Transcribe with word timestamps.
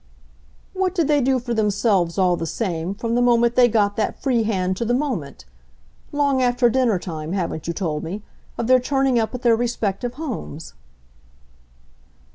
"What 0.73 0.95
did 0.95 1.07
they 1.07 1.21
do 1.21 1.37
for 1.37 1.53
themselves, 1.53 2.17
all 2.17 2.35
the 2.35 2.47
same, 2.47 2.95
from 2.95 3.13
the 3.13 3.21
moment 3.21 3.53
they 3.53 3.67
got 3.67 3.97
that 3.97 4.19
free 4.19 4.41
hand 4.41 4.75
to 4.77 4.83
the 4.83 4.95
moment 4.95 5.45
(long 6.11 6.41
after 6.41 6.71
dinner 6.71 6.97
time, 6.97 7.33
haven't 7.33 7.67
you 7.67 7.73
told 7.75 8.03
me?) 8.03 8.23
of 8.57 8.65
their 8.65 8.79
turning 8.79 9.19
up 9.19 9.35
at 9.35 9.43
their 9.43 9.55
respective 9.55 10.15
homes?" 10.15 10.73